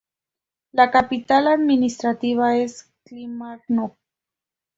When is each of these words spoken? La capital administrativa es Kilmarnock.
La 0.71 0.89
capital 0.89 1.45
administrativa 1.47 2.57
es 2.57 2.89
Kilmarnock. 3.05 3.95